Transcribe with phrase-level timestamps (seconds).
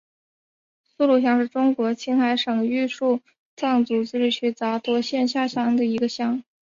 [0.81, 3.21] 苏鲁乡是中国青海省玉树
[3.55, 6.43] 藏族自治州杂多县下辖的一个乡。